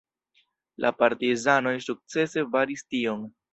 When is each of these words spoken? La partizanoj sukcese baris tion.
La 0.85 0.91
partizanoj 1.01 1.75
sukcese 1.89 2.47
baris 2.59 2.85
tion. 2.91 3.25